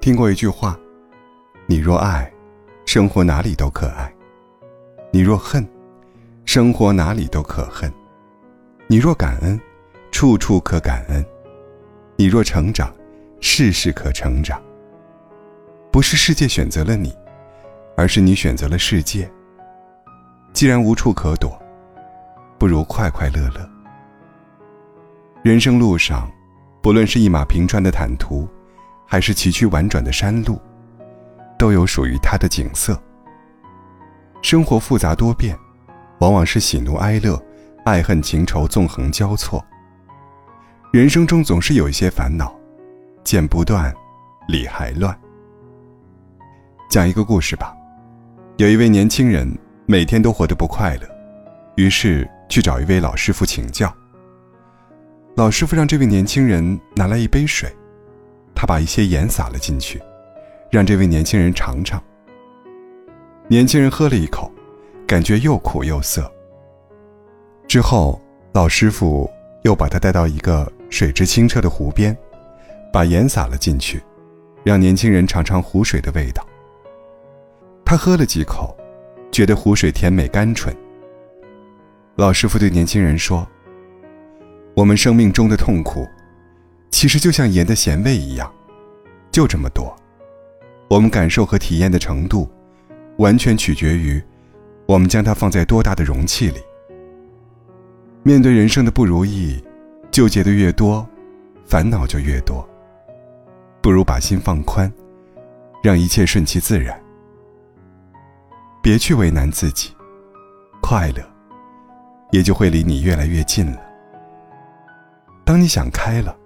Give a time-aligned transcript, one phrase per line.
[0.00, 0.78] 听过一句话
[1.68, 2.32] ：“你若爱，
[2.86, 4.10] 生活哪里都可爱；
[5.12, 5.66] 你若恨，
[6.46, 7.90] 生活哪里都可恨；
[8.86, 9.60] 你若感恩，
[10.10, 11.22] 处处可感恩；
[12.16, 12.90] 你若成长，
[13.40, 14.58] 事事可成长。
[15.92, 17.14] 不是世界选择了你，
[17.94, 19.30] 而是你选择了世界。
[20.54, 21.60] 既然无处可躲，
[22.58, 23.70] 不如快快乐乐。
[25.42, 26.26] 人生路上，
[26.80, 28.48] 不论是一马平川的坦途。”
[29.10, 30.56] 还是崎岖婉转的山路，
[31.58, 32.96] 都有属于它的景色。
[34.40, 35.58] 生活复杂多变，
[36.20, 37.36] 往往是喜怒哀乐、
[37.84, 39.60] 爱恨情仇纵横交错。
[40.92, 42.54] 人生中总是有一些烦恼，
[43.24, 43.92] 剪不断，
[44.46, 45.18] 理还乱。
[46.88, 47.74] 讲一个故事吧。
[48.58, 49.52] 有一位年轻人
[49.86, 51.08] 每天都活得不快乐，
[51.74, 53.92] 于是去找一位老师傅请教。
[55.34, 57.68] 老师傅让这位年轻人拿来一杯水。
[58.60, 59.98] 他把一些盐撒了进去，
[60.68, 61.98] 让这位年轻人尝尝。
[63.48, 64.52] 年轻人喝了一口，
[65.06, 66.30] 感觉又苦又涩。
[67.66, 68.20] 之后，
[68.52, 69.30] 老师傅
[69.62, 72.14] 又把他带到一个水质清澈的湖边，
[72.92, 74.02] 把盐撒了进去，
[74.62, 76.46] 让年轻人尝尝湖水的味道。
[77.82, 78.76] 他喝了几口，
[79.32, 80.76] 觉得湖水甜美甘醇。
[82.16, 83.48] 老师傅对年轻人说
[84.76, 86.06] ：“我们生命中的痛苦。”
[87.00, 88.52] 其实就像盐的咸味一样，
[89.32, 89.96] 就这么多。
[90.86, 92.46] 我们感受和体验的程度，
[93.16, 94.22] 完全取决于
[94.84, 96.60] 我们将它放在多大的容器里。
[98.22, 99.64] 面对人生的不如意，
[100.10, 101.08] 纠结的越多，
[101.64, 102.68] 烦恼就越多。
[103.80, 104.92] 不如把心放宽，
[105.82, 107.02] 让一切顺其自然。
[108.82, 109.90] 别去为难自己，
[110.82, 111.22] 快乐
[112.30, 113.80] 也就会离你越来越近了。
[115.46, 116.36] 当你想开了。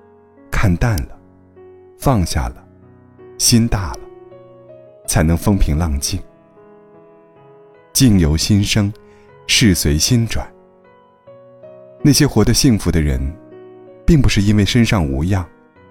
[0.65, 1.21] 看淡了，
[1.99, 2.67] 放下了，
[3.37, 3.99] 心大了，
[5.07, 6.19] 才能风平浪静。
[7.93, 8.91] 境由心生，
[9.47, 10.51] 事随心转。
[12.01, 13.21] 那些活得幸福的人，
[14.07, 15.47] 并不是因为身上无恙，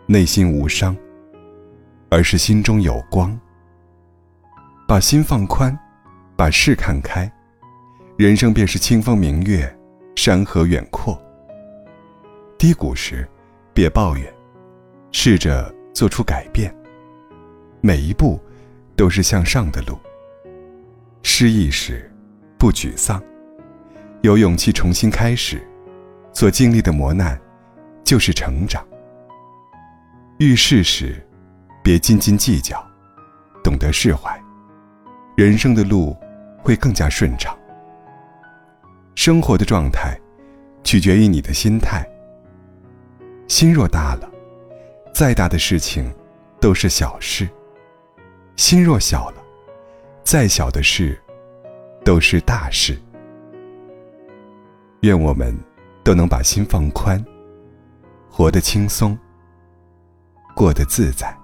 [0.07, 0.97] 内心无伤，
[2.09, 3.39] 而是心中有光。
[4.87, 5.77] 把心放宽，
[6.35, 7.31] 把事看开，
[8.17, 9.71] 人生便是清风明月，
[10.15, 11.15] 山河远阔。
[12.57, 13.29] 低谷时，
[13.71, 14.33] 别抱怨。
[15.15, 16.75] 试着做出改变，
[17.81, 18.41] 每一步
[18.95, 19.97] 都是向上的路。
[21.21, 22.11] 失意时，
[22.57, 23.23] 不沮丧，
[24.21, 25.65] 有勇气重新开始，
[26.33, 27.39] 所经历的磨难
[28.03, 28.85] 就是成长。
[30.39, 31.25] 遇事时，
[31.83, 32.85] 别斤斤计较，
[33.63, 34.37] 懂得释怀，
[35.37, 36.17] 人生的路
[36.57, 37.55] 会更加顺畅。
[39.15, 40.19] 生活的状态
[40.83, 42.03] 取决于你的心态。
[43.47, 44.32] 心若大了。
[45.13, 46.11] 再大的事情，
[46.59, 47.45] 都是小事；
[48.55, 49.43] 心若小了，
[50.23, 51.21] 再小的事，
[52.03, 52.99] 都是大事。
[55.01, 55.55] 愿我们
[56.03, 57.23] 都能把心放宽，
[58.27, 59.17] 活得轻松，
[60.55, 61.42] 过得自在。